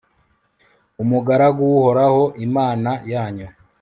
umugaragu 1.03 1.61
w'uhoraho, 1.71 2.23
imana 2.45 2.91
yanyu 3.11 3.47